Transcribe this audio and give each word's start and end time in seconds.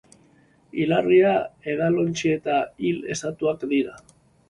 Hilarri, 0.83 1.19
edalontzi 1.75 2.35
eta 2.39 2.59
hil 2.87 3.07
estatuak 3.19 3.73
dira. 3.79 4.05